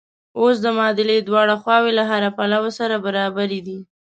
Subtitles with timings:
[0.39, 3.79] اوس د معادلې دواړه خواوې له هره پلوه سره برابرې دي.